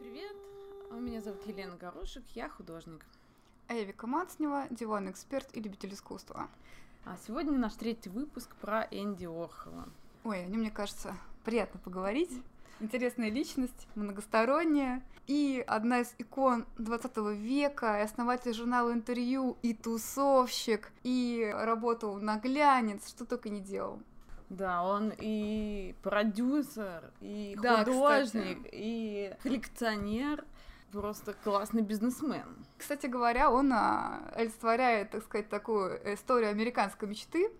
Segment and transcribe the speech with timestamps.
[0.00, 0.36] привет!
[0.92, 3.04] Меня зовут Елена Горошек, я художник.
[3.66, 6.48] А я Вика Мацнева, диванный эксперт и любитель искусства.
[7.04, 9.88] А сегодня наш третий выпуск про Энди Орхола.
[10.24, 12.30] Ой, о нем, мне кажется, приятно поговорить.
[12.80, 20.92] Интересная личность, многосторонняя, и одна из икон 20 века, и основатель журнала «Интервью», и тусовщик,
[21.02, 24.00] и работал на глянец, что только не делал.
[24.50, 28.70] Да, он и продюсер, и Да, художник, кстати.
[28.72, 30.44] и коллекционер,
[30.90, 32.66] просто классный бизнесмен.
[32.78, 37.50] Кстати говоря, он а, олицетворяет, так сказать, такую историю американской мечты.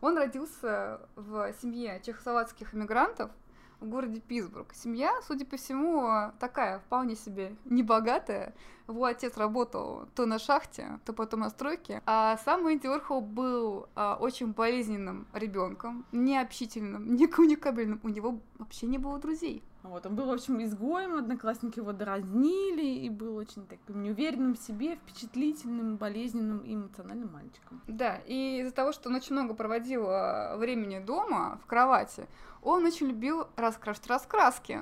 [0.00, 3.30] Он родился в семье чехословацких иммигрантов
[3.82, 4.72] в городе Питтсбург.
[4.74, 8.54] Семья, судя по всему, такая вполне себе небогатая.
[8.88, 12.02] Его отец работал то на шахте, то потом на стройке.
[12.06, 18.00] А сам Энди Орхол был а, очень болезненным ребенком, необщительным, не коммуникабельным.
[18.02, 19.62] У него вообще не было друзей.
[19.82, 24.58] Вот, он был, в общем, изгоем, одноклассники его дразнили, и был очень таким неуверенным в
[24.58, 27.82] себе, впечатлительным, болезненным и эмоциональным мальчиком.
[27.88, 32.28] Да, и из-за того, что он очень много проводил а, времени дома, в кровати,
[32.62, 34.80] он очень любил раскрашивать раскраски.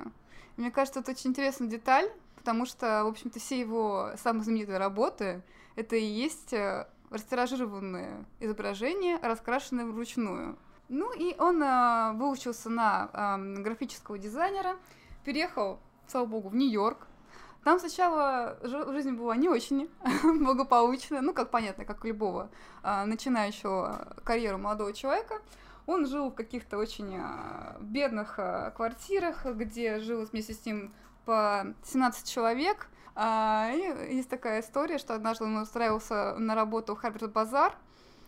[0.57, 5.41] Мне кажется, это очень интересная деталь, потому что, в общем-то, все его самые знаменитые работы—
[5.75, 10.57] это и есть э, растиражированные изображения, раскрашенные вручную.
[10.89, 14.75] Ну и он а, выучился на а, графического дизайнера,
[15.23, 17.07] переехал, слава богу, в Нью-Йорк.
[17.63, 19.89] Там сначала жи- жизнь была не очень
[20.23, 22.49] благополучная, ну, как понятно, как у любого
[22.81, 25.41] а, начинающего карьеру молодого человека.
[25.85, 30.93] Он жил в каких-то очень а, бедных а, квартирах, где жил вместе с ним
[31.25, 32.87] по 17 человек.
[33.13, 37.75] И есть такая история, что однажды он устраивался на работу в Харберт Базар,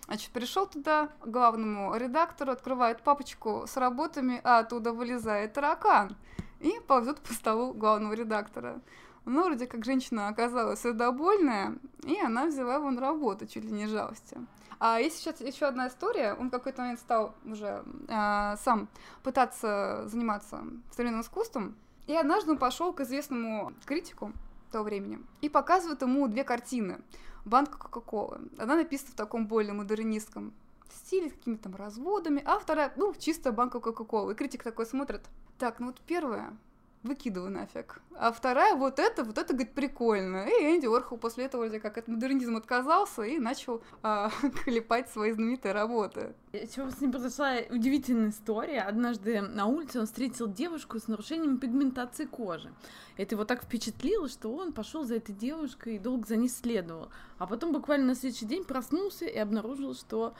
[0.06, 6.18] Значит, пришел туда главному редактору, открывает папочку с работами, а оттуда вылезает таракан
[6.64, 8.82] и ползет по столу главного редактора.
[9.26, 13.88] Ну, вроде как женщина оказалась сердобольная, и она взяла его на работу, чуть ли не
[13.88, 14.38] жалости.
[14.80, 16.34] А есть сейчас еще одна история.
[16.34, 18.90] Он в какой-то момент стал уже а, сам
[19.22, 21.76] пытаться заниматься современным искусством.
[22.08, 24.34] И однажды он пошел к известному критику
[24.72, 27.00] того времени и показывает ему две картины.
[27.46, 28.42] Банка Кока-Колы.
[28.58, 30.54] Она написана в таком более модернистском
[30.94, 34.34] стиле, с какими-то там разводами, а вторая, ну, чистая банка Кока-Колы.
[34.34, 35.22] И критик такой смотрит.
[35.58, 36.58] Так, ну вот первая,
[37.04, 38.02] выкидываю нафиг.
[38.16, 40.46] А вторая, вот это, вот это, говорит, прикольно.
[40.46, 44.30] И Энди Орхол после этого вроде как от модернизма отказался и начал а,
[44.64, 46.34] клепать свои знаменитые работы.
[46.54, 48.82] Еще с ним произошла удивительная история.
[48.82, 52.72] Однажды на улице он встретил девушку с нарушением пигментации кожи.
[53.18, 57.10] Это его так впечатлило, что он пошел за этой девушкой и долго за ней следовал.
[57.38, 60.34] А потом буквально на следующий день проснулся и обнаружил, что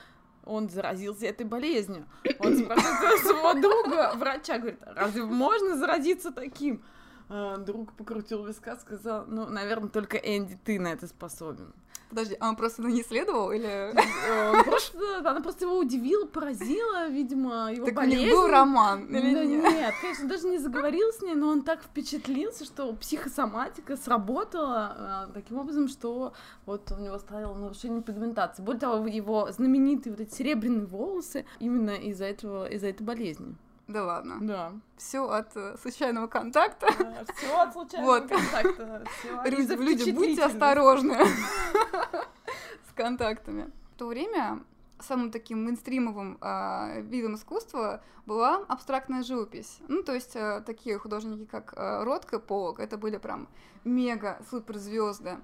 [0.46, 2.06] он заразился этой болезнью.
[2.40, 6.84] Он спрашивает своего друга, врача, говорит, разве можно заразиться таким?
[7.30, 11.74] А, Друг покрутил виска, сказал, ну, наверное, только Энди, ты на это способен.
[12.14, 13.66] Подожди, а он просто на ней следовал или...
[13.66, 18.30] Э, Просто, она просто его удивила, поразила, видимо, его Так у них болезнь.
[18.30, 19.64] был роман или Да нет?
[19.64, 25.34] нет, конечно, даже не заговорил с ней, но он так впечатлился, что психосоматика сработала э,
[25.34, 26.34] таким образом, что
[26.68, 28.62] вот у него стало нарушение пигментации.
[28.62, 33.56] Более того, его знаменитые вот эти серебряные волосы именно из-за этого, из-за этой болезни.
[33.88, 34.38] Да ладно.
[34.42, 34.74] Да.
[34.98, 36.88] Все от э, случайного контакта.
[37.36, 38.30] Все от случайного Вот.
[38.30, 39.04] контакта.
[39.20, 39.44] всё
[39.78, 41.18] Люди, будьте осторожны
[42.90, 43.72] с контактами.
[43.94, 44.64] В то время
[45.00, 49.80] самым таким мейнстримовым а, видом искусства была абстрактная живопись.
[49.88, 53.48] Ну, то есть а, такие художники, как а, Ротко и Полок, это были прям
[53.84, 55.38] мега-суперзвезды.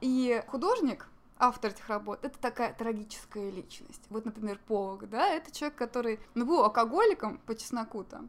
[0.00, 1.08] И художник,
[1.40, 4.02] автор этих работ, это такая трагическая личность.
[4.10, 8.22] Вот, например, Полок, да, это человек, который ну, был алкоголиком по чесноку-то.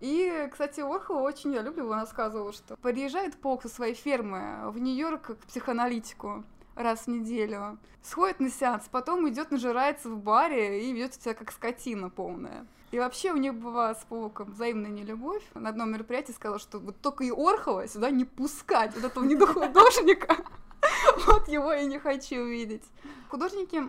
[0.00, 4.78] И, кстати, Орхол очень, я люблю, он рассказывал, что приезжает Полк со своей фермы в
[4.78, 10.92] Нью-Йорк к психоаналитику раз в неделю, сходит на сеанс, потом идет нажирается в баре и
[10.92, 12.66] ведет себя как скотина полная.
[12.90, 15.42] И вообще у них была с Полоком взаимная нелюбовь.
[15.54, 20.36] На одном мероприятии сказала, что вот только и Орхова сюда не пускать, вот этого недохудожника.
[21.26, 22.84] Вот его я не хочу видеть.
[23.28, 23.82] Художники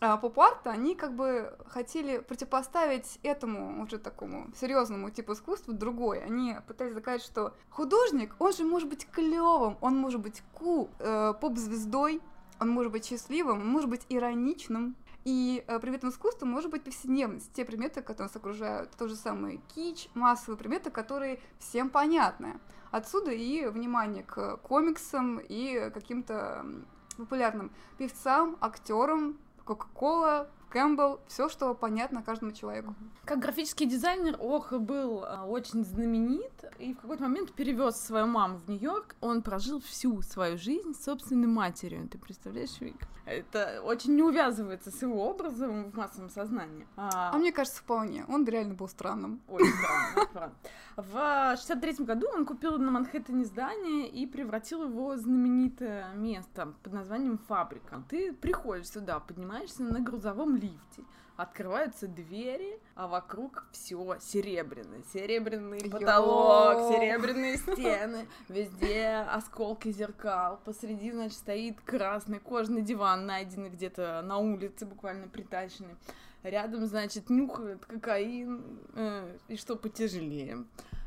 [0.00, 6.22] а, поп-арта, они как бы хотели противопоставить этому уже такому серьезному типу искусства другой.
[6.22, 11.32] Они пытались доказать, что художник, он же может быть клевым, он может быть кул, э,
[11.40, 12.20] поп-звездой,
[12.60, 14.96] он может быть счастливым, он может быть ироничным.
[15.24, 19.58] И э, предметом искусства может быть повседневность, те предметы, которые нас окружают, то же самое
[19.74, 22.60] кич, массовые предметы, которые всем понятны.
[22.90, 26.86] Отсюда и внимание к комиксам и каким-то м,
[27.16, 32.96] популярным певцам, актерам, Кока-кола, Кэмпбелл, все, что понятно каждому человеку.
[33.24, 38.58] Как графический дизайнер Ох был а, очень знаменит и в какой-то момент перевез свою маму
[38.58, 39.14] в Нью-Йорк.
[39.20, 42.08] Он прожил всю свою жизнь с собственной матерью.
[42.08, 42.96] Ты представляешь, Вик?
[43.24, 46.88] Это очень не увязывается с его образом в массовом сознании.
[46.96, 48.24] А, а мне кажется, вполне.
[48.26, 49.40] Он реально был странным.
[49.46, 50.54] Очень странным,
[50.96, 56.92] В 63 году он купил на Манхэттене здание и превратил его в знаменитое место под
[56.92, 58.04] названием «Фабрика».
[58.08, 61.02] Ты приходишь сюда, поднимаешься на грузовом лифте,
[61.36, 65.02] открываются двери, а вокруг все серебряное.
[65.12, 66.92] Серебряный потолок, Йо!
[66.92, 70.60] серебряные стены, везде осколки зеркал.
[70.64, 75.96] Посреди, значит, стоит красный кожаный диван, найденный где-то на улице, буквально притащенный.
[76.44, 78.62] Рядом, значит, нюхают кокаин
[78.94, 80.64] э, и что потяжелее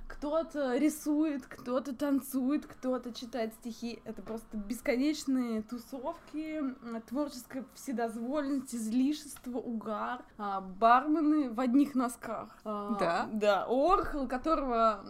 [0.07, 3.99] кто-то рисует, кто-то танцует, кто-то читает стихи.
[4.05, 6.63] Это просто бесконечные тусовки,
[7.07, 12.49] творческая вседозволенность, излишество, угар, а, бармены в одних носках.
[12.63, 13.29] А, да?
[13.31, 13.65] Да.
[13.69, 15.03] Орхол, которого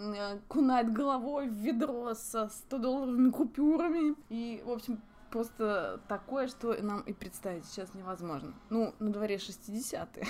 [0.48, 4.16] кунает головой в ведро со 100-долларовыми купюрами.
[4.30, 8.54] И, в общем, просто такое, что нам и представить сейчас невозможно.
[8.70, 10.26] Ну, на дворе 60-е.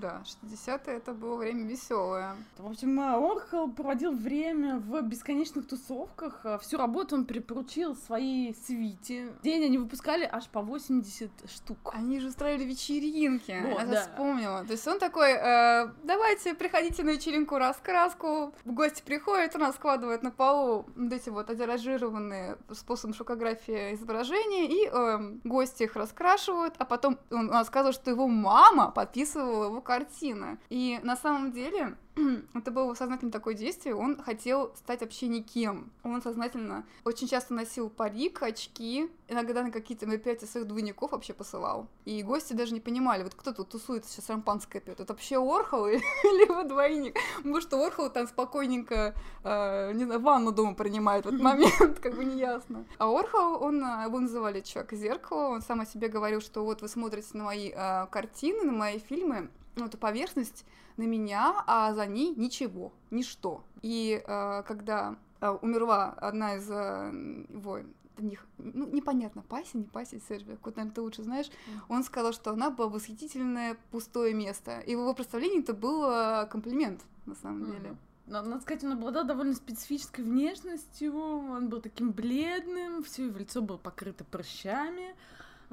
[0.00, 2.36] Да, 60-е это было время веселое.
[2.58, 6.44] В общем, Орхол проводил время в бесконечных тусовках.
[6.60, 9.32] Всю работу он припоручил своей свите.
[9.42, 11.92] День они выпускали аж по 80 штук.
[11.94, 13.62] Они же устраивали вечеринки.
[13.64, 14.00] Вот, Я да.
[14.02, 14.64] вспомнила.
[14.64, 18.52] То есть он такой, э, давайте, приходите на вечеринку раскраску.
[18.64, 24.66] В гости приходят, у нас складывают на полу вот эти вот отиражированные способом шокографии изображения,
[24.66, 30.58] и э, гости их раскрашивают, а потом он рассказывал, что его мама подписывала его картины.
[30.68, 31.96] И на самом деле
[32.54, 35.90] это было сознательно такое действие, он хотел стать вообще никем.
[36.02, 41.88] Он сознательно очень часто носил парик, очки, иногда на какие-то мероприятия своих двойников вообще посылал.
[42.04, 45.86] И гости даже не понимали, вот кто тут тусуется, сейчас шампанское пьет, это вообще Орхол
[45.88, 47.16] или его двойник?
[47.42, 52.14] Может, что Орхол там спокойненько, э, не знаю, ванну дома принимает в этот момент, как
[52.14, 52.84] бы неясно.
[52.98, 56.88] А Орхол, он, э, его называли человек-зеркало, он сам о себе говорил, что вот вы
[56.88, 60.64] смотрите на мои э, картины, на мои фильмы, ну, эту поверхность
[60.96, 63.64] на меня, а за ней ничего, ничто.
[63.82, 67.80] И э, когда э, умерла одна из э, его
[68.18, 71.50] них, ну, непонятно, Паси, не Паси, Сербия, куда, наверное, ты лучше знаешь,
[71.88, 74.80] он сказал, что она была восхитительное пустое место.
[74.80, 77.96] И в его представлении это был э, комплимент, на самом деле.
[78.26, 83.60] Но, надо сказать, он обладал довольно специфической внешностью, он был таким бледным, все его лицо
[83.60, 85.14] было покрыто прыщами,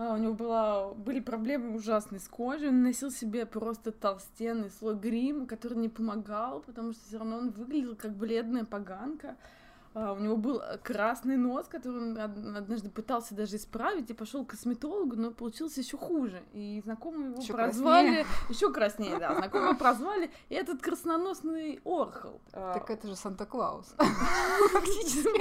[0.02, 4.96] а, у него была, были проблемы ужасные с кожей, он носил себе просто толстенный слой
[4.96, 9.36] грима, который не помогал, потому что все равно он выглядел как бледная поганка.
[9.94, 14.52] А, у него был красный нос, который он однажды пытался даже исправить и пошел к
[14.52, 16.42] косметологу, но получился еще хуже.
[16.54, 19.36] И знакомые его ещё прозвали еще краснее, да.
[19.36, 22.42] Знакомые прозвали этот красноносный Орхол.
[22.54, 23.94] А, так это же Санта Клаус.
[24.72, 25.38] Фактически,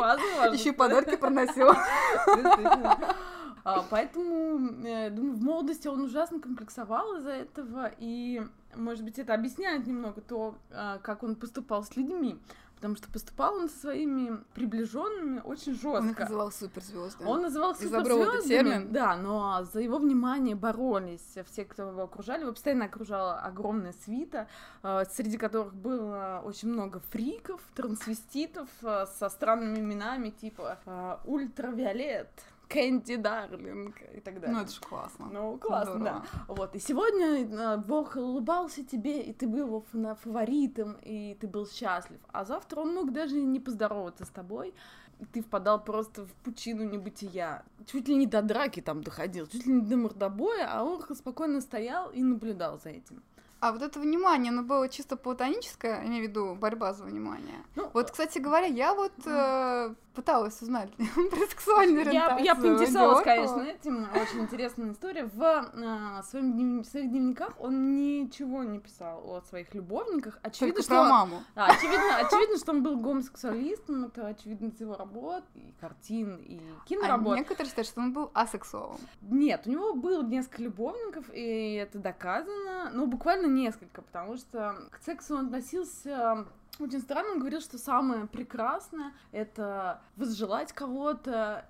[0.52, 1.68] Еще подарки проносил.
[3.64, 8.42] А, поэтому, э, думаю, в молодости он ужасно комплексовал из-за этого, и,
[8.74, 12.38] может быть, это объясняет немного то, а, как он поступал с людьми
[12.80, 15.98] потому что поступал он со своими приближенными очень жестко.
[15.98, 17.28] Он их называл суперзвездами.
[17.28, 22.40] Он называл суперзвездами, да, но за его внимание боролись все, кто его окружали.
[22.40, 24.48] Его постоянно окружала огромная свита,
[24.82, 32.30] а, среди которых было очень много фриков, трансвеститов со странными именами типа Ультравиолет,
[32.70, 34.56] Кэнди Дарлинг и так далее.
[34.56, 35.28] Ну, это же классно.
[35.32, 36.24] Ну, классно, Здорово.
[36.32, 36.54] да.
[36.54, 39.84] Вот, и сегодня э, Бог улыбался тебе, и ты был его
[40.14, 42.20] фаворитом, и ты был счастлив.
[42.32, 44.72] А завтра он мог даже не поздороваться с тобой,
[45.18, 47.64] и ты впадал просто в пучину небытия.
[47.86, 51.60] Чуть ли не до драки там доходил, чуть ли не до мордобоя, а он спокойно
[51.60, 53.22] стоял и наблюдал за этим.
[53.60, 57.56] А вот это внимание, оно было чисто платоническое, имею в виду борьба за внимание.
[57.76, 60.90] Ну, вот, кстати говоря, я вот э, пыталась узнать
[61.30, 62.44] про сексуальную ориентацию.
[62.44, 64.08] Я, я поинтересовалась, конечно, этим.
[64.14, 65.24] Очень интересная история.
[65.24, 70.38] В э, своем днев, своих дневниках он ничего не писал о своих любовниках.
[70.42, 71.42] Очевидно, Только что про маму.
[71.54, 74.04] Да, очевидно, очевидно, что он был гомосексуалистом.
[74.06, 77.34] Это очевидно из его работ, и картин, и киноработ.
[77.34, 78.98] А некоторые считают, что он был асексуалом.
[79.20, 82.90] Нет, у него было несколько любовников, и это доказано.
[82.92, 86.46] Ну, буквально несколько, потому что к сексу он относился
[86.78, 91.66] очень странно, он говорил, что самое прекрасное— это возжелать кого-то,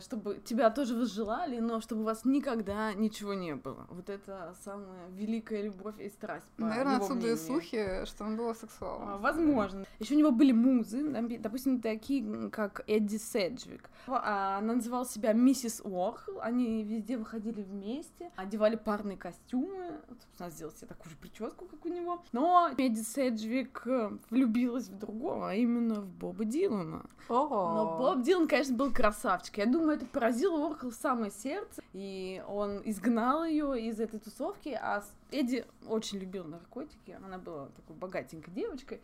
[0.00, 3.86] чтобы тебя тоже возжелали, но чтобы у вас никогда ничего не было.
[3.90, 6.46] Вот это самая великая любовь и страсть.
[6.56, 7.34] Наверное, отсюда мнению.
[7.34, 9.08] и слухи, что он был сексуалом.
[9.08, 9.84] А, Возможно.
[9.98, 11.02] Еще у него были музы,
[11.38, 13.90] допустим, такие, как Эдди Седжвик.
[14.06, 16.40] А, Она называла себя миссис Уорхол.
[16.40, 20.00] Они везде выходили вместе, одевали парные костюмы.
[20.08, 22.22] Собственно, сделала себе такую же прическу, как у него.
[22.32, 27.06] Но Эдди Седжвик э, влюбилась в другого, а именно в Боба Дилана.
[27.28, 29.58] Но Боб Дилан, конечно, был красавчик.
[29.58, 34.78] Я думаю, это поразило Уорхол в самое сердце, и он изгнал ее из этой тусовки,
[34.80, 37.18] а Эдди очень любил наркотики.
[37.24, 39.00] Она была такой богатенькой девочкой,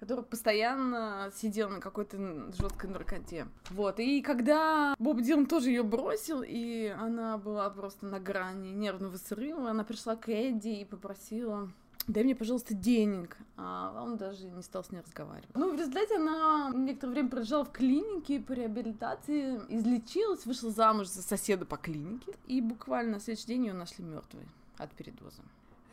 [0.00, 3.46] которая постоянно сидела на какой-то жесткой наркоте.
[3.70, 3.98] Вот.
[3.98, 9.70] И когда Боб Дилан тоже ее бросил, и она была просто на грани нервного срыва,
[9.70, 11.70] она пришла к Эдди и попросила
[12.06, 13.36] дай мне, пожалуйста, денег.
[13.56, 15.54] А он даже не стал с ней разговаривать.
[15.54, 21.22] Ну, в результате она некоторое время пролежала в клинике по реабилитации, излечилась, вышла замуж за
[21.22, 24.46] соседа по клинике, и буквально на следующий день ее нашли мертвой
[24.76, 25.42] от передоза.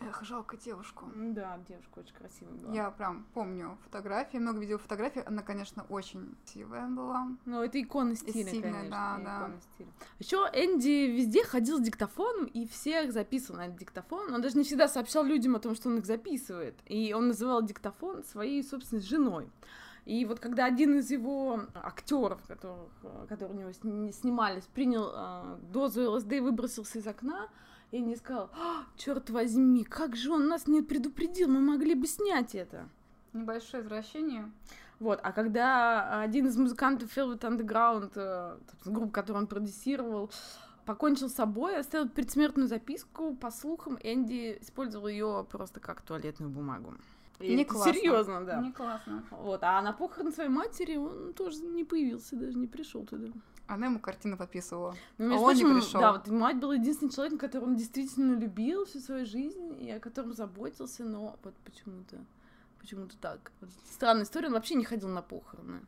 [0.07, 1.05] Эх, жалко девушку.
[1.15, 2.73] Да, девушка очень красивая была.
[2.73, 5.21] Я прям помню фотографии, много видел фотографий.
[5.21, 7.27] Она, конечно, очень красивая была.
[7.45, 8.89] Ну, это икона стиля, Стильная, конечно.
[8.89, 9.37] да, да.
[9.39, 9.89] икона стиля.
[10.19, 14.33] Еще Энди везде ходил с диктофоном и всех записывал на этот диктофон.
[14.33, 16.75] Он даже не всегда сообщал людям о том, что он их записывает.
[16.85, 19.49] И он называл диктофон своей собственной женой.
[20.05, 25.11] И вот когда один из его актеров, которых, э, которые у него сни- снимались, принял
[25.13, 27.49] э, дозу ЛСД и выбросился из окна,
[27.91, 28.49] Энди сказал,
[28.95, 32.87] черт возьми, как же он нас не предупредил, мы могли бы снять это.
[33.33, 34.51] Небольшое извращение.
[34.99, 40.29] Вот, а когда один из музыкантов Velvet Underground, э, группа, которую он продюсировал,
[40.85, 46.93] покончил с собой, оставил предсмертную записку, по слухам, Энди использовал ее просто как туалетную бумагу.
[47.39, 47.93] И Не классно.
[47.93, 48.61] Серьезно, да.
[48.61, 49.23] Не классно.
[49.31, 53.29] Вот, а на похороны своей матери он тоже не появился, даже не пришел туда.
[53.71, 54.95] Она ему картину подписывала.
[55.17, 56.01] Ну, между А он не прочим, пришел.
[56.01, 59.99] Да, вот мать была единственным человеком, которого он действительно любил всю свою жизнь и о
[60.01, 62.17] котором заботился, но вот почему-то
[62.79, 63.51] почему-то так.
[63.61, 65.81] Вот странная история, он вообще не ходил на похороны.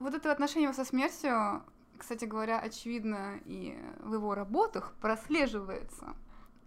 [0.00, 1.62] Вот это отношение со смертью,
[1.96, 6.16] кстати говоря, очевидно и в его работах прослеживается.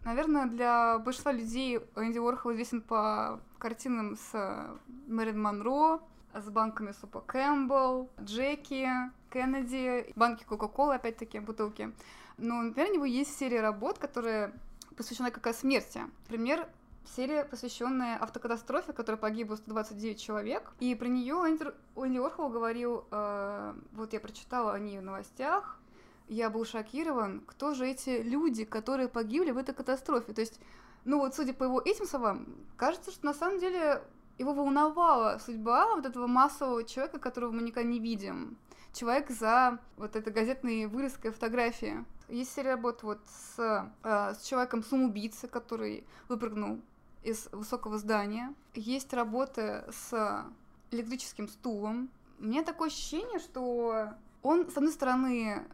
[0.06, 4.70] Наверное, для большинства людей Энди Уорхол известен по картинам с
[5.08, 6.00] Мэрин Монро,
[6.34, 8.88] с банками супа Кэмпбелл, Джеки,
[9.32, 11.94] Кеннеди, банки Кока-Колы, опять-таки, бутылки.
[12.38, 14.54] Но, например, у него есть серия работ, которая
[14.96, 16.02] посвящена как раз смерти.
[16.28, 16.68] Например,
[17.16, 20.72] серия, посвященная автокатастрофе, в которой погибло 129 человек.
[20.80, 25.80] И про нее Энди, Уорхол говорил, э, вот я прочитала о ней в новостях,
[26.28, 30.34] я был шокирован, кто же эти люди, которые погибли в этой катастрофе.
[30.34, 30.60] То есть,
[31.04, 32.48] ну вот, судя по его этим словам,
[32.78, 34.02] кажется, что на самом деле
[34.38, 38.58] его волновала судьба вот этого массового человека, которого мы никогда не видим.
[38.94, 42.06] Человек за вот этой газетной вырезкой фотографии.
[42.28, 46.82] Есть серия работ вот с, э, с человеком самоубийцей, который выпрыгнул
[47.24, 48.54] из высокого здания.
[48.74, 50.46] Есть работы с
[50.92, 52.10] электрическим стулом.
[52.40, 54.10] У меня такое ощущение, что
[54.42, 55.66] он, с одной стороны,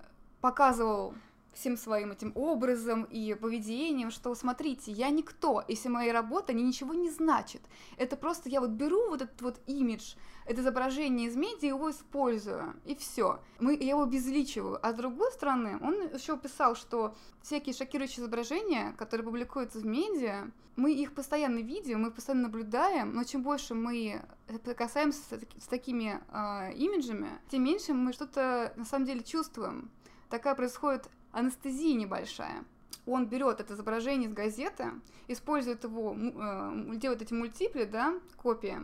[0.42, 1.14] показывал
[1.58, 6.94] всем своим этим образом и поведением, что смотрите, я никто, если моя работа, они ничего
[6.94, 7.62] не значит.
[7.98, 12.76] Это просто я вот беру вот этот вот имидж, это изображение из медиа, его использую,
[12.86, 13.40] и все.
[13.60, 14.80] Мы, я его обезличиваю.
[14.82, 20.52] А с другой стороны, он еще писал, что всякие шокирующие изображения, которые публикуются в медиа,
[20.76, 24.22] мы их постоянно видим, мы постоянно наблюдаем, но чем больше мы
[24.78, 25.20] касаемся
[25.58, 29.90] с такими э, имиджами, тем меньше мы что-то на самом деле чувствуем.
[30.30, 32.64] Такая происходит анестезия небольшая.
[33.06, 34.92] Он берет это изображение из газеты,
[35.28, 38.78] использует его, э, делает эти мультипли, да, копии,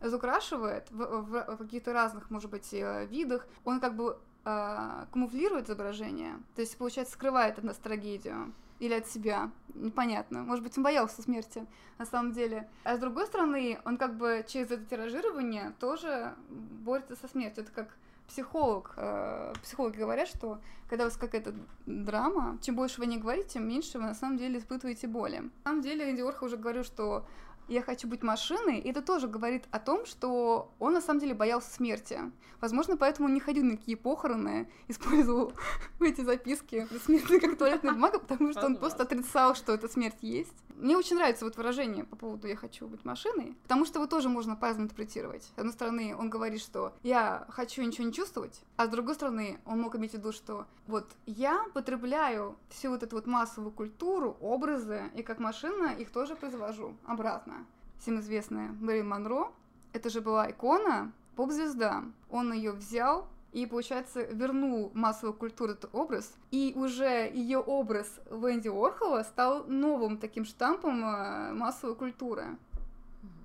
[0.00, 3.46] разукрашивает в, в- в каких-то разных, может быть, э, видах.
[3.64, 9.06] Он как бы э, камуфлирует изображение, то есть, получается, скрывает от нас трагедию или от
[9.08, 10.42] себя, непонятно.
[10.44, 11.66] Может быть, он боялся смерти,
[11.98, 12.68] на самом деле.
[12.84, 17.64] А с другой стороны, он как бы через это тиражирование тоже борется со смертью.
[17.64, 17.96] Это как
[18.28, 18.92] психолог.
[18.96, 21.54] э, Психологи говорят, что когда у вас какая-то
[21.86, 25.38] драма, чем больше вы не говорите, тем меньше вы на самом деле испытываете боли.
[25.38, 27.26] На самом деле, Энди Уорхол уже говорил, что
[27.68, 31.34] я хочу быть машиной, и это тоже говорит о том, что он на самом деле
[31.34, 32.18] боялся смерти.
[32.60, 35.52] Возможно, поэтому он не ходил на такие похороны, использовал
[36.00, 40.54] эти записки предсмертные как туалетная бумага, потому что он просто отрицал, что эта смерть есть.
[40.78, 44.28] Мне очень нравится вот выражение по поводу «я хочу быть машиной», потому что его тоже
[44.28, 45.42] можно по-разному интерпретировать.
[45.42, 49.58] С одной стороны, он говорит, что «я хочу ничего не чувствовать», а с другой стороны,
[49.66, 54.36] он мог иметь в виду, что вот я потребляю всю вот эту вот массовую культуру,
[54.40, 57.66] образы, и как машина их тоже произвожу обратно.
[57.98, 59.52] Всем известная Мэрилин Монро,
[59.92, 62.04] это же была икона, поп-звезда.
[62.30, 68.68] Он ее взял, и, получается, вернул массовую культуру этот образ, и уже ее образ Венди
[68.68, 72.58] Орхола стал новым таким штампом э, массовой культуры.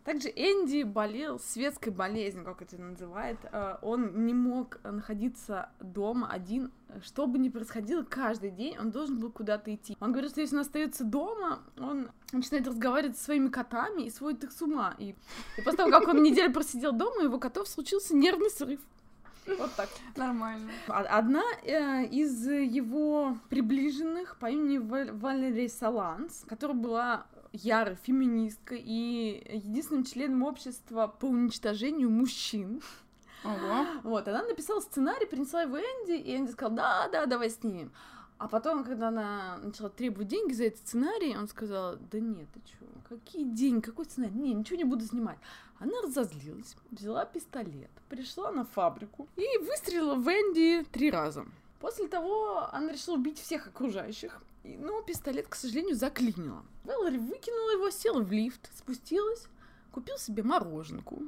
[0.03, 3.39] Также Энди болел светской болезнью, как это называют.
[3.53, 6.71] Э, он не мог находиться дома один.
[7.01, 9.95] Что бы ни происходило, каждый день он должен был куда-то идти.
[10.01, 14.43] Он говорит, что если он остается дома, он начинает разговаривать со своими котами и сводит
[14.43, 14.93] их с ума.
[14.97, 15.15] И,
[15.57, 18.81] и после того, как он неделю просидел дома, его котов случился нервный срыв.
[19.45, 19.89] Вот так.
[20.15, 20.71] Нормально.
[20.87, 30.03] Одна э, из его приближенных по имени Валерий Саланс, которая была ярой феминисткой и единственным
[30.03, 32.81] членом общества по уничтожению мужчин.
[33.43, 33.85] Ого.
[34.03, 37.91] Вот, она написала сценарий, принесла его Энди, и Энди сказал, да, да, давай снимем.
[38.37, 42.61] А потом, когда она начала требовать деньги за этот сценарий, он сказал, да нет, ты
[42.65, 44.33] чё, какие деньги, какой сценарий?
[44.33, 45.37] Не, ничего не буду снимать.
[45.83, 51.45] Она разозлилась, взяла пистолет, пришла на фабрику и выстрелила в Энди три раза.
[51.81, 56.63] После того она решила убить всех окружающих, но пистолет, к сожалению, заклинила.
[56.85, 59.47] Вэллори выкинула его, села в лифт, спустилась,
[59.91, 61.21] купил себе мороженку,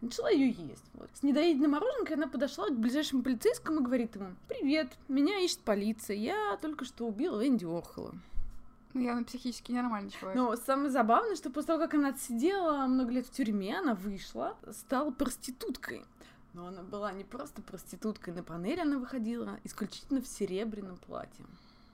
[0.00, 0.84] начала ее есть.
[0.94, 1.10] Вот.
[1.12, 6.16] С недоеденной мороженкой она подошла к ближайшему полицейскому и говорит ему, «Привет, меня ищет полиция,
[6.16, 8.14] я только что убила Энди Орхола».
[8.94, 10.36] Ну, явно психически ненормальный человек.
[10.36, 14.56] Но самое забавное, что после того, как она отсидела много лет в тюрьме, она вышла,
[14.72, 16.04] стала проституткой.
[16.54, 21.44] Но она была не просто проституткой, на панели она выходила исключительно в серебряном платье.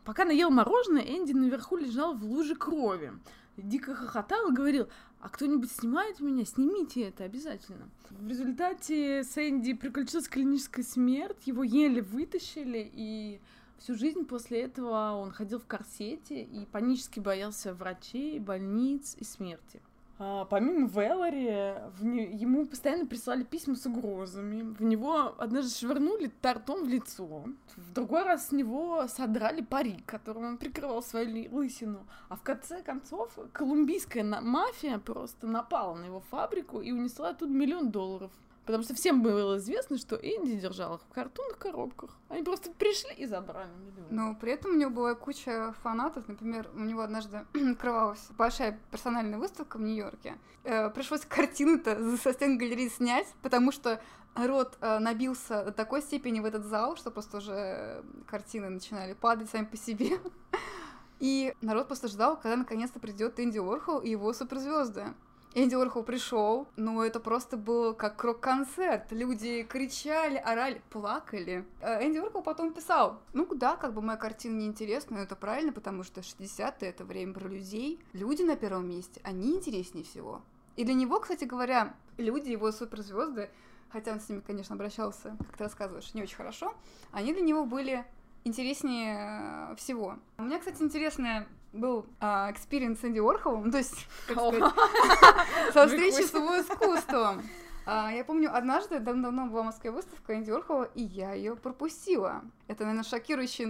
[0.04, 3.12] Пока она ела мороженое, Энди наверху лежал в луже крови.
[3.56, 4.88] Дико хохотал и говорил,
[5.20, 6.44] а кто-нибудь снимает меня?
[6.44, 7.88] Снимите это обязательно.
[8.11, 13.40] В результате с Энди приключилась клиническая смерть, его еле вытащили, и
[13.82, 19.80] всю жизнь после этого он ходил в корсете и панически боялся врачей, больниц и смерти.
[20.18, 22.36] А, помимо Вэллори, не...
[22.36, 24.62] ему постоянно прислали письма с угрозами.
[24.62, 27.44] В него однажды швырнули тортом в лицо.
[27.76, 32.06] В другой раз с него содрали парик, которым он прикрывал свою лысину.
[32.28, 37.90] А в конце концов колумбийская мафия просто напала на его фабрику и унесла оттуда миллион
[37.90, 38.30] долларов.
[38.64, 42.11] Потому что всем было известно, что Энди держал их в картонных коробках.
[42.28, 44.07] Они просто пришли и забрали миллион.
[44.11, 46.28] Но при этом у него была куча фанатов.
[46.28, 50.38] Например, у него однажды открывалась большая персональная выставка в Нью-Йорке.
[50.62, 54.00] Э, пришлось картину-то со стен галереи снять, потому что
[54.37, 59.51] народ э, набился до такой степени в этот зал, что просто уже картины начинали падать
[59.51, 60.20] сами по себе.
[61.18, 65.14] И народ просто ждал, когда наконец-то придет Энди Уорхол и его суперзвезды.
[65.54, 69.12] Энди Уорхол пришел, но это просто было как рок-концерт.
[69.12, 71.66] Люди кричали, орали, плакали.
[71.82, 75.72] Э, Энди Уорхол потом писал, ну да, как бы моя картина неинтересна, но это правильно,
[75.72, 78.00] потому что 60-е это время про людей.
[78.14, 80.40] Люди на первом месте, они интереснее всего.
[80.76, 83.50] И для него, кстати говоря, люди, его суперзвезды,
[83.90, 86.74] хотя он с ними, конечно, обращался, как ты рассказываешь, не очень хорошо,
[87.10, 88.06] они для него были
[88.44, 90.16] интереснее всего.
[90.38, 94.72] У меня, кстати, интересная был experience э, Энди Уорхолом, то есть, как сказать,
[95.72, 97.42] со встречи с его искусством.
[97.85, 102.42] Э, я помню, однажды давно-давно была в Москве выставка Энди Уорхола, и я ее пропустила.
[102.68, 103.66] Это, наверное, шокирующие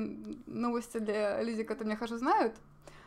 [0.46, 2.54] новости для людей, которые меня хорошо знают.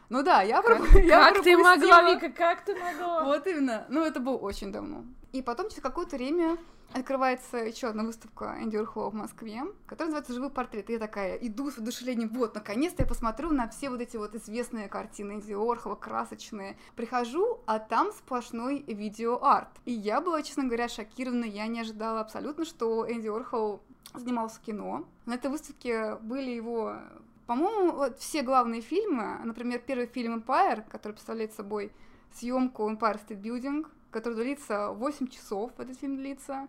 [0.09, 1.03] Ну да, я, как, проп...
[1.03, 3.23] я как ты могла, Вика, как ты могла?
[3.23, 3.85] Вот именно.
[3.89, 5.03] Ну, это было очень давно.
[5.31, 6.57] И потом через какое-то время
[6.93, 10.89] открывается еще одна выставка Энди Уорхола в Москве, которая называется «Живой портрет».
[10.89, 14.33] И я такая иду с воодушевлением, вот, наконец-то я посмотрю на все вот эти вот
[14.35, 16.77] известные картины Энди Уорхола, красочные.
[16.95, 19.69] Прихожу, а там сплошной видеоарт.
[19.85, 23.81] И я была, честно говоря, шокирована, я не ожидала абсолютно, что Энди Уорхол
[24.13, 25.05] занимался кино.
[25.25, 26.97] На этой выставке были его
[27.47, 31.91] по-моему, вот все главные фильмы, например, первый фильм Empire, который представляет собой
[32.33, 36.67] съемку Empire State Building, который длится 8 часов, этот фильм длится,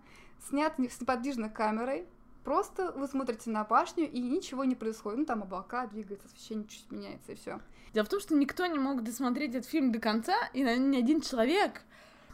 [0.48, 2.06] снят с неподвижной камерой,
[2.44, 5.18] просто вы смотрите на башню, и ничего не происходит.
[5.20, 7.60] Ну, там облака двигаются, освещение чуть меняется, и все.
[7.94, 11.20] Дело в том, что никто не мог досмотреть этот фильм до конца, и, ни один
[11.20, 11.82] человек,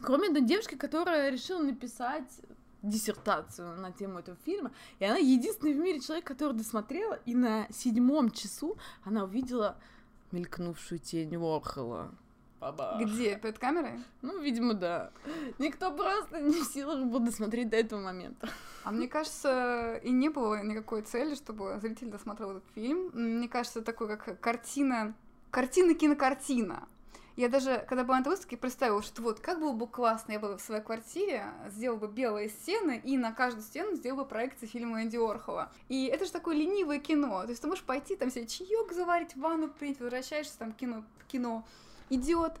[0.01, 2.41] кроме одной девушки, которая решила написать
[2.83, 7.67] диссертацию на тему этого фильма, и она единственный в мире человек, который досмотрела, и на
[7.71, 9.77] седьмом часу она увидела
[10.31, 12.13] мелькнувшую тень Уорхола.
[12.59, 13.01] Бабах.
[13.01, 13.37] Где?
[13.37, 13.99] Перед камерой?
[14.21, 15.11] Ну, видимо, да.
[15.59, 18.47] Никто просто не в силах был досмотреть до этого момента.
[18.83, 23.11] А мне кажется, и не было никакой цели, чтобы зритель досмотрел этот фильм.
[23.13, 25.13] Мне кажется, такой как картина,
[25.51, 26.87] картина-кинокартина.
[27.35, 30.55] Я даже, когда была на выставке, представила, что вот как было бы классно, я бы
[30.55, 35.01] в своей квартире сделала бы белые стены, и на каждую стену сделала бы проекции фильма
[35.01, 35.71] Энди Орхова.
[35.89, 37.41] И это же такое ленивое кино.
[37.41, 41.65] То есть ты можешь пойти, там себе чаек заварить, ванну принять, возвращаешься, там кино, кино
[42.11, 42.53] идет.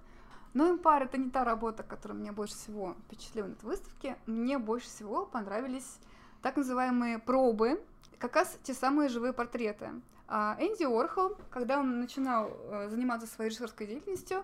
[0.55, 4.17] Но Empire это не та работа, которая меня больше всего впечатлила на этой выставке.
[4.25, 5.99] Мне больше всего понравились
[6.41, 7.83] так называемые пробы,
[8.17, 9.91] как раз те самые живые портреты.
[10.27, 14.43] А Энди Орхол, когда он начинал э, заниматься своей режиссерской деятельностью,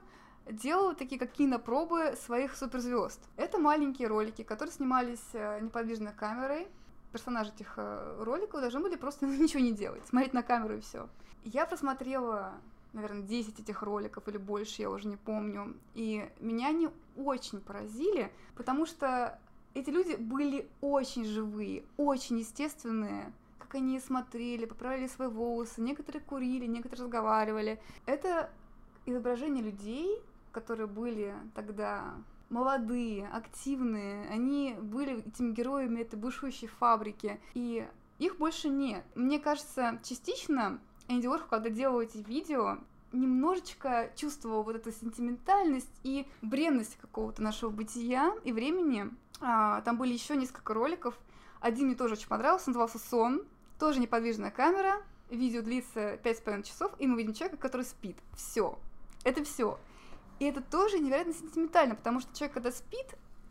[0.52, 3.20] делал такие как кинопробы своих суперзвезд.
[3.38, 6.68] Это маленькие ролики, которые снимались э, неподвижной камерой.
[7.12, 11.08] Персонажи этих э, роликов должны были просто ничего не делать, смотреть на камеру и все.
[11.44, 12.54] Я просмотрела,
[12.94, 15.76] наверное, 10 этих роликов или больше, я уже не помню.
[15.94, 19.40] И меня они очень поразили, потому что
[19.74, 23.32] эти люди были очень живые, очень естественные,
[23.70, 27.80] как они смотрели, поправили свои волосы, некоторые курили, некоторые разговаривали.
[28.08, 28.50] Это
[29.06, 32.16] изображение людей, которые были тогда
[32.50, 39.06] молодые, активные, они были этими героями этой бушующей фабрики, и их больше нет.
[39.14, 42.80] Мне кажется, частично Энди Уорхол, когда делал эти видео,
[43.12, 49.12] немножечко чувствовал вот эту сентиментальность и бренность какого-то нашего бытия и времени.
[49.42, 51.20] А, там были еще несколько роликов.
[51.60, 53.44] Один мне тоже очень понравился, назывался «Сон».
[53.80, 58.18] Тоже неподвижная камера, видео длится 5,5 часов, и мы видим человека, который спит.
[58.36, 58.78] Все.
[59.24, 59.80] Это все.
[60.40, 63.08] И это тоже невероятно сентиментально, потому что человек, когда спит,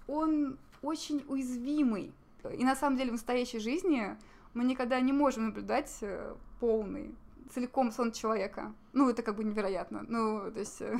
[0.06, 2.12] он очень уязвимый.
[2.52, 4.16] И на самом деле в настоящей жизни
[4.54, 7.14] мы никогда не можем наблюдать э, полный,
[7.52, 8.72] целиком сон человека.
[8.92, 10.04] Ну, это как бы невероятно.
[10.08, 10.98] Ну, то есть я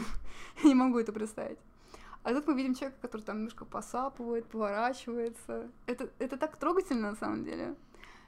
[0.64, 1.59] не могу это представить.
[2.23, 5.71] А тут мы видим человека, который там немножко посапывает, поворачивается.
[5.87, 7.75] Это, это так трогательно на самом деле.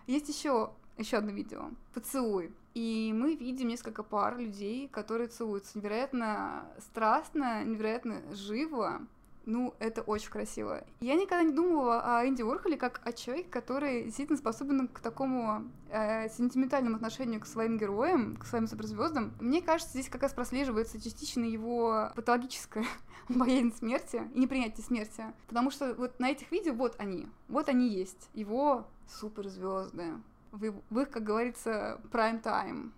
[0.07, 1.71] Есть еще еще одно видео.
[1.95, 2.53] Поцелуй.
[2.75, 9.01] И мы видим несколько пар людей, которые целуются невероятно страстно, невероятно живо.
[9.47, 10.85] Ну, это очень красиво.
[11.01, 15.65] Я никогда не думала о Энди Уорхоле как о человеке, который действительно способен к такому
[15.89, 19.33] э, сентиментальному отношению к своим героям, к своим суперзвездам.
[19.41, 22.85] Мне кажется, здесь как раз прослеживается частично его патологическая
[23.29, 25.25] боязнь смерти и непринятие смерти.
[25.49, 30.13] Потому что вот на этих видео вот они, вот они есть, его суперзвезды
[30.53, 32.91] в, в их, как говорится, time.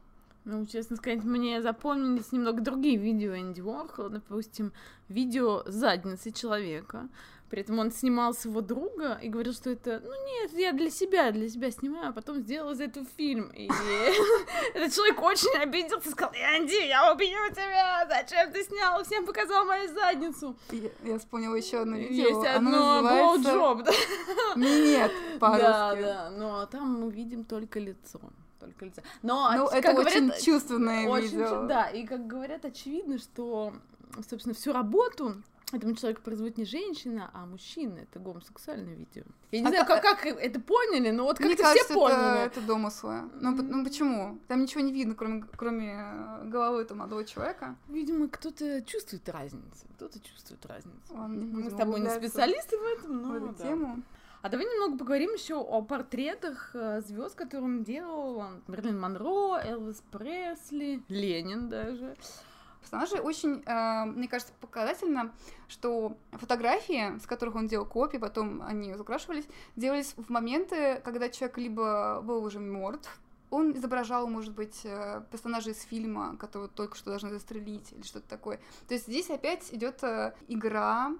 [0.44, 4.72] Ну, честно сказать, мне запомнились немного другие видео Энди Уорхола, допустим,
[5.08, 7.08] видео задницы человека.
[7.52, 11.30] При этом он снимал своего друга и говорил, что это, ну нет, я для себя,
[11.32, 13.50] для себя снимаю, а потом сделал из этого фильм.
[13.50, 13.66] И
[14.74, 19.92] этот человек очень обиделся, сказал, Энди, я убью тебя, зачем ты снял, всем показал мою
[19.92, 20.56] задницу.
[21.02, 22.28] Я вспомнила еще одно видео.
[22.28, 23.92] Есть одно blowjob, да?
[24.56, 25.62] Нет, по-русски.
[25.62, 28.18] Да, да, но там мы видим только лицо
[28.60, 29.02] только лица.
[29.22, 31.66] Но ну, это очень чувственное очень, видео.
[31.66, 33.74] Да, и как говорят, очевидно, что,
[34.26, 35.34] собственно, всю работу
[35.72, 38.00] этому человеку производит не женщина, а мужчина.
[38.00, 39.24] Это гомосексуальное видео.
[39.50, 42.46] Я не а знаю, как, как это поняли, но вот как-то все это, поняли.
[42.46, 43.30] это домыслы.
[43.40, 44.38] Ну, ну почему?
[44.48, 47.76] Там ничего не видно, кроме, кроме э, головы этого молодого человека.
[47.88, 49.86] Видимо, кто-то чувствует разницу.
[49.96, 51.14] Кто-то чувствует разницу.
[51.14, 53.64] Мы с тобой не специалисты в этом, но в эту да.
[53.64, 54.02] тему.
[54.42, 58.42] А давай немного поговорим еще о портретах э, звезд, которые он делал.
[58.66, 62.16] Мерлин Монро, Элвис Пресли, Ленин даже.
[62.82, 65.32] Персонажи очень, э, мне кажется, показательно,
[65.68, 71.58] что фотографии, с которых он делал копии, потом они закрашивались, делались в моменты, когда человек
[71.58, 73.08] либо был уже мертв,
[73.50, 78.28] он изображал, может быть, э, персонажей из фильма, которого только что должны застрелить или что-то
[78.28, 78.58] такое.
[78.88, 80.02] То есть здесь опять идет
[80.48, 81.12] игра,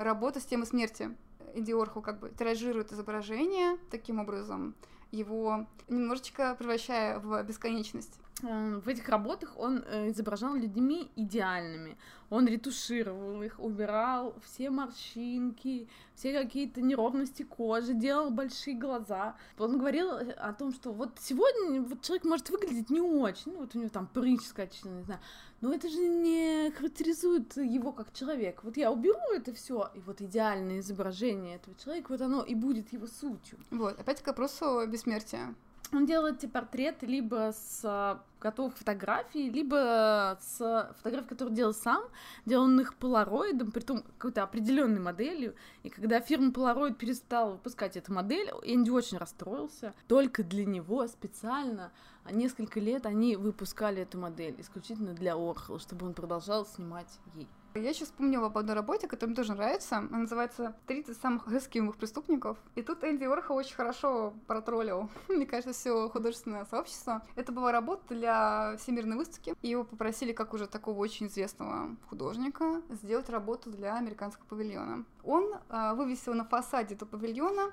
[0.00, 1.16] работа с темой смерти.
[1.54, 4.74] Эдди Орхол как бы тиражирует изображение таким образом,
[5.12, 8.18] его немножечко превращая в бесконечность.
[8.42, 11.96] Эм, в этих работах он э, изображал людьми идеальными.
[12.30, 19.36] Он ретушировал их, убирал все морщинки, все какие-то неровности кожи, делал большие глаза.
[19.56, 23.76] Он говорил о том, что вот сегодня вот человек может выглядеть не очень, ну вот
[23.76, 25.20] у него там прыщ скачет, не знаю,
[25.60, 28.64] но это же не характеризует его как человек.
[28.64, 32.92] Вот я уберу это все, и вот идеальное изображение этого человека, вот оно и будет
[32.92, 33.58] его сутью.
[33.70, 35.54] Вот, опять к вопросу бессмертия.
[35.92, 42.04] Он делает эти портреты либо с а, готовых фотографий, либо с фотографий, которые делал сам,
[42.46, 45.54] делал он их полароидом, притом какой-то определенной моделью.
[45.82, 49.94] И когда фирма Polaroid перестала выпускать эту модель, Энди очень расстроился.
[50.08, 51.92] Только для него специально
[52.30, 57.48] несколько лет они выпускали эту модель исключительно для Орхола, чтобы он продолжал снимать ей.
[57.76, 59.96] Я сейчас вспомнила об одной работе, которая мне тоже нравится.
[59.96, 62.56] Она называется «30 самых разыскиваемых преступников».
[62.76, 67.26] И тут Энди Орхол очень хорошо протроллил, мне кажется, все художественное сообщество.
[67.34, 69.56] Это была работа для всемирной выставки.
[69.60, 75.04] И его попросили, как уже такого очень известного художника, сделать работу для американского павильона.
[75.24, 77.72] Он э, вывесил на фасаде этого павильона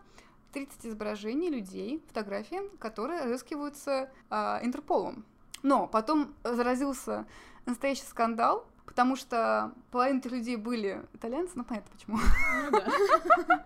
[0.54, 5.26] 30 изображений людей, фотографии, которые разыскиваются э, Интерполом.
[5.62, 7.28] Но потом заразился
[7.68, 12.18] настоящий скандал, потому что половина этих людей были итальянцы, ну понятно почему.
[12.72, 12.80] Ну.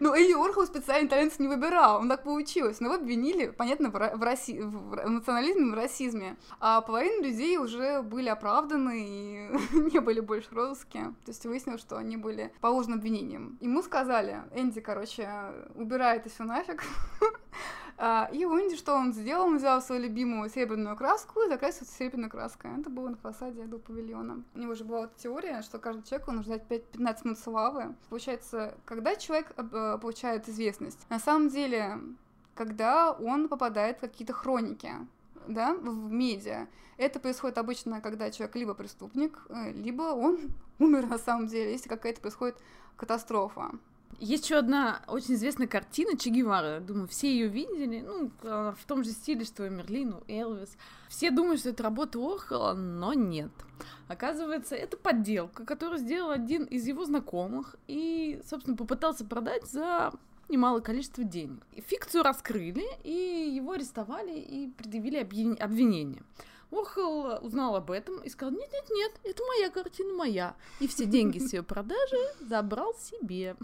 [0.00, 2.78] Ну, Энди Уорхол специально итальянцев не выбирал, он так получилось.
[2.78, 6.36] Но его обвинили, понятно, в, ра- в, раси- в национализме, в расизме.
[6.60, 9.48] А половина людей уже были оправданы и
[9.92, 11.00] не были больше в розыске.
[11.24, 13.56] То есть выяснилось, что они были по ложным обвинениям.
[13.62, 15.28] Ему сказали, Энди, короче,
[15.74, 16.84] убирай это все нафиг.
[18.00, 19.46] А, И у Энди что он сделал?
[19.46, 22.70] Он взял свою любимую серебряную краску и закрасил серебряной краской.
[22.78, 24.44] Это было на фасаде этого павильона.
[24.54, 27.94] У него же была вот теория, что каждый человек он нужно ждать 5-15 минут славы.
[28.08, 31.06] Получается, когда человек э, получает известность?
[31.10, 31.98] На самом деле,
[32.54, 34.92] когда он попадает в какие-то хроники,
[35.48, 36.68] да, в медиа.
[36.98, 40.38] Это происходит обычно, когда человек либо преступник, э, либо он
[40.78, 42.58] умер на самом деле, если какая-то происходит
[42.96, 43.72] катастрофа.
[44.20, 46.80] Есть еще одна очень известная картина Че Гевара.
[46.80, 48.00] Думаю, все ее видели.
[48.00, 50.76] Ну, она в том же стиле, что и Мерлин, и Элвис.
[51.08, 53.52] Все думают, что это работа Орхола, но нет.
[54.08, 60.12] Оказывается, это подделка, которую сделал один из его знакомых и, собственно, попытался продать за
[60.48, 61.62] немалое количество денег.
[61.76, 66.22] Фикцию раскрыли, и его арестовали и предъявили обвин- обвинение.
[66.70, 70.56] Орхол узнал об этом и сказал, нет-нет-нет, это моя картина, моя.
[70.80, 73.56] И все деньги с ее продажи забрал себе.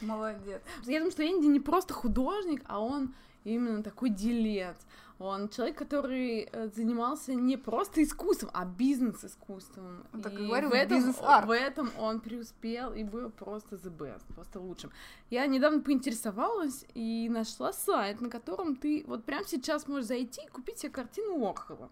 [0.00, 0.62] Молодец.
[0.84, 4.76] Я думаю, что Энди не просто художник, а он именно такой делец.
[5.18, 10.06] Он человек, который э, занимался не просто искусством, а бизнес-искусством.
[10.22, 14.22] Так и и говорил, в этом, в этом он преуспел и был просто the best,
[14.34, 14.90] просто лучшим.
[15.28, 20.48] Я недавно поинтересовалась и нашла сайт, на котором ты вот прямо сейчас можешь зайти и
[20.48, 21.90] купить себе картину Орхола.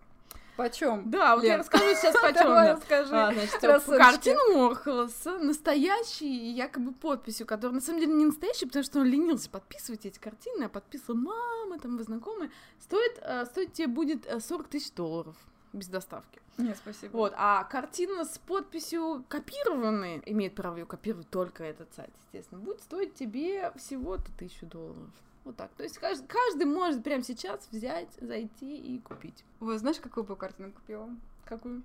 [0.59, 1.09] Почем?
[1.09, 2.35] Да, вот я Лен, расскажу сейчас почем.
[2.35, 2.75] Давай да.
[2.75, 3.17] расскажи.
[3.17, 3.61] А, значит,
[3.97, 9.07] картину Орхола с настоящей якобы подписью, которая на самом деле не настоящая, потому что он
[9.07, 12.51] ленился подписывать эти картины, а подписывала мама, там, вы знакомые.
[12.81, 15.37] Стоит, э, стоить тебе будет э, 40 тысяч долларов
[15.73, 16.41] без доставки.
[16.57, 17.17] Нет, спасибо.
[17.17, 22.81] Вот, а картина с подписью копированной, имеет право ее копировать только этот сайт, естественно, будет
[22.81, 25.13] стоить тебе всего-то тысячу долларов.
[25.49, 25.71] Вот так.
[25.79, 29.47] То есть каждый, каждый может прямо сейчас взять, зайти и купить.
[29.61, 31.09] Вы знаешь, какую бы картину купила?
[31.47, 31.83] Какую?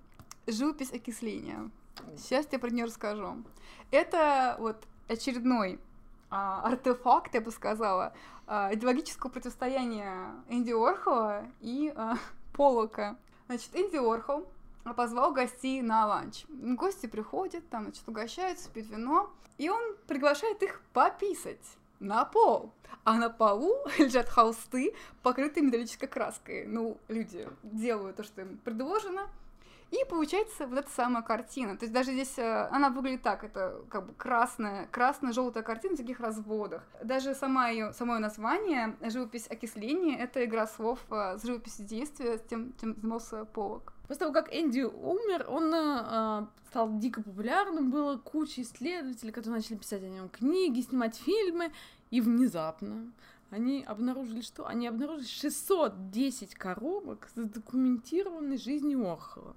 [0.48, 1.72] Живопись окисления.
[2.18, 3.42] Сейчас я про нее расскажу.
[3.90, 5.80] Это вот очередной
[6.30, 8.14] а, артефакт, я бы сказала,
[8.48, 12.18] а, идеологического противостояния Энди Орхола и а,
[12.52, 13.16] Полока.
[13.48, 14.46] Значит, Энди Орхол
[14.98, 16.44] позвал гостей на ланч.
[16.50, 22.74] Гости приходят, там, значит, угощаются, пьют вино, и он приглашает их пописать на пол.
[23.04, 26.66] А на полу лежат холсты, покрытые металлической краской.
[26.66, 29.28] Ну, люди делают то, что им предложено,
[29.94, 31.78] и получается вот эта самая картина.
[31.78, 35.98] То есть даже здесь э, она выглядит так, это как бы красная, красно-желтая картина в
[35.98, 36.84] таких разводах.
[37.04, 42.40] Даже сама ее, само её название, живопись окисления, это игра слов э, с живописью действия,
[42.40, 43.93] с тем, чем занимался Полок.
[44.08, 49.78] После того, как Энди умер, он э, стал дико популярным, было куча исследователей, которые начали
[49.78, 51.72] писать о нем книги, снимать фильмы,
[52.12, 53.12] и внезапно
[53.54, 54.66] они обнаружили что?
[54.66, 59.56] Они обнаружили 610 коробок с задокументированной жизнью Орхола.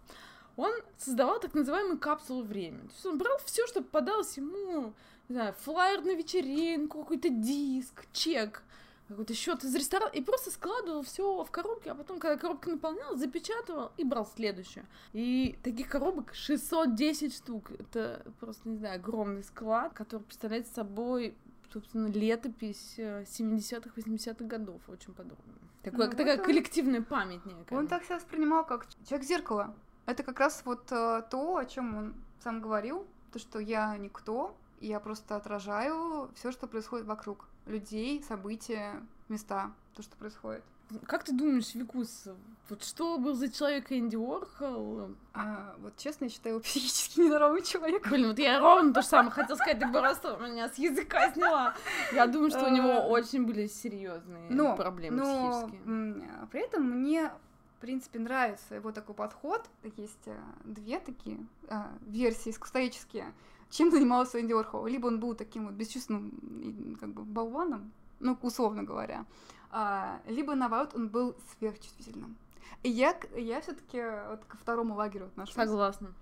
[0.56, 2.88] Он создавал так называемую капсулу времени.
[2.88, 4.92] То есть он брал все, что попадалось ему,
[5.28, 8.62] не знаю, флайер на вечеринку, какой-то диск, чек,
[9.08, 13.18] какой-то счет из ресторана, и просто складывал все в коробки, а потом, когда коробка наполнялась,
[13.20, 14.86] запечатывал и брал следующую.
[15.12, 17.70] И таких коробок 610 штук.
[17.70, 21.36] Это просто, не знаю, огромный склад, который представляет собой
[21.72, 25.52] собственно, летопись э, 70-х, 80-х годов, очень подробно.
[25.82, 27.76] Такое, Ну, такая это- коллективная память некая.
[27.76, 29.74] Он так себя воспринимал, как человек-зеркало.
[30.06, 34.56] Это как раз вот э, то, о чем он сам говорил, то, что я никто,
[34.80, 37.46] я просто отражаю все, что происходит вокруг.
[37.66, 40.62] Людей, события, места, то, что происходит.
[41.06, 42.28] Как ты думаешь, Викус,
[42.68, 45.16] вот что был за человек Энди Уорхол?
[45.34, 48.12] А, вот честно, я считаю его психически нездоровым человеком.
[48.12, 51.74] Блин, вот я ровно то же самое хотела сказать, ты просто меня с языка сняла.
[52.12, 55.82] Я думаю, что у него Э, очень были серьезные Но, проблемы но психические.
[55.92, 57.32] м, при этом мне,
[57.76, 59.68] в принципе, нравится его такой подход.
[59.96, 63.32] Есть э, две такие э, версии исторические.
[63.70, 64.86] Чем занимался Энди Уорхол?
[64.86, 69.26] Либо он был таким вот бесчувственным как бы болваном, ну, условно говоря,
[69.70, 72.36] а, либо, наоборот, он был сверхчувствительным.
[72.82, 75.54] И я, я все таки вот ко второму лагерю отношусь.
[75.54, 76.12] Согласна.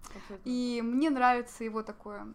[0.45, 2.27] И мне нравится его такое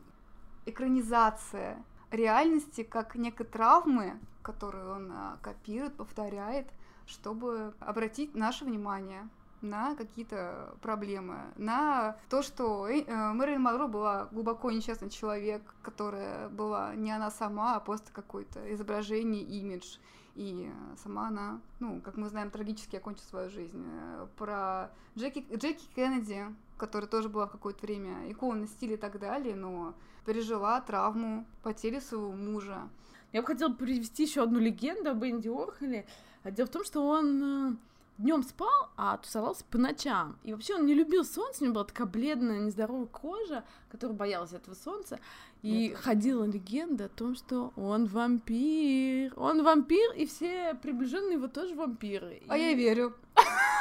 [0.66, 6.68] экранизация реальности как некой травмы, которую он а, копирует, повторяет,
[7.06, 9.28] чтобы обратить наше внимание
[9.62, 16.96] на какие-то проблемы, на то, что э, Мэрилин Монро была глубоко несчастный человек, которая была
[16.96, 19.98] не она сама, а просто какое-то изображение, имидж.
[20.36, 20.72] И
[21.04, 23.84] сама она, ну, как мы знаем, трагически окончила свою жизнь.
[23.86, 26.46] Э, про Джеки, Джеки Кеннеди,
[26.78, 29.94] которая тоже была в какое-то время иконой стиля и так далее, но
[30.26, 32.88] пережила травму потери своего мужа.
[33.32, 36.08] Я бы хотела привести еще одну легенду об Энди Орхоле.
[36.44, 37.76] Дело в том, что он э,
[38.20, 40.38] днем спал, а тусовался по ночам.
[40.44, 44.54] И вообще он не любил солнце, у него была такая бледная, нездоровая кожа, которая боялась
[44.54, 45.20] этого солнца.
[45.62, 45.98] И Нет.
[45.98, 49.34] ходила легенда о том, что он вампир.
[49.36, 52.42] Он вампир, и все приближенные его тоже вампиры.
[52.48, 52.62] А и...
[52.62, 53.16] я верю.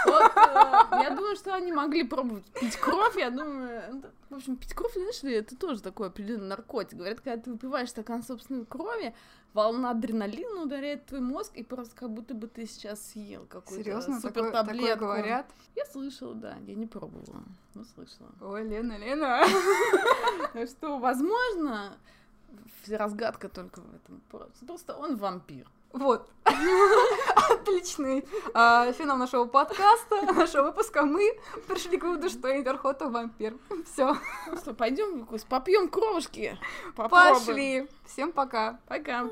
[0.07, 3.17] Вот, э, я думаю, что они могли пробовать пить кровь.
[3.17, 6.99] Я думаю, в общем, пить кровь, знаешь ли, это тоже такой определенный наркотик.
[6.99, 9.15] Говорят, когда ты выпиваешь стакан собственной крови,
[9.55, 14.21] волна адреналина ударяет твой мозг, и просто как будто бы ты сейчас съел какую-то Серьезно?
[14.21, 14.87] супер таблетку.
[14.87, 15.47] Такое говорят?
[15.75, 17.43] Я слышала, да, я не пробовала,
[17.75, 18.31] но слышала.
[18.41, 19.45] Ой, Лена, Лена.
[20.67, 21.97] Что, возможно,
[22.89, 24.23] разгадка только в этом.
[24.67, 25.67] Просто он вампир.
[25.93, 26.29] Вот.
[27.51, 31.03] Отличный а, финал нашего подкаста, нашего выпуска.
[31.03, 33.57] Мы пришли к выводу, что Интерхота вампир.
[33.93, 34.17] Все.
[34.61, 36.59] Что, пойдем попьем кровушки.
[36.95, 37.89] Пошли.
[38.07, 38.79] Всем пока.
[38.87, 39.29] Пока.